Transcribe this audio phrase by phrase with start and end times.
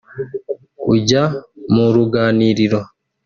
[0.93, 1.23] ujya
[1.73, 2.79] mu ruganiriro